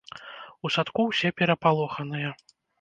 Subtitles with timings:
[0.67, 2.37] У садку ўсе перапалоханыя.